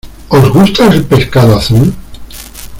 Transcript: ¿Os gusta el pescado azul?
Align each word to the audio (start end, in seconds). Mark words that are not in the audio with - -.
¿Os 0.29 0.49
gusta 0.49 0.87
el 0.91 1.03
pescado 1.05 1.55
azul? 1.55 1.93